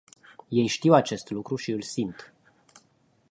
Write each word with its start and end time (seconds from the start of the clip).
Ei 0.49 0.67
știu 0.67 0.93
acest 0.93 1.29
lucru 1.29 1.55
și 1.55 1.71
îl 1.71 1.81
simt. 1.81 2.33